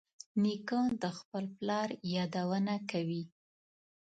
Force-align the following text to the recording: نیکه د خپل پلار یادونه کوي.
نیکه 0.41 0.79
د 1.01 1.03
خپل 1.17 1.43
پلار 1.57 1.89
یادونه 2.15 2.75
کوي. 2.91 3.23